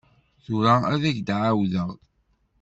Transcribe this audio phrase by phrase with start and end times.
[0.43, 1.89] Tura ad ak-d-ɛawdeɣ.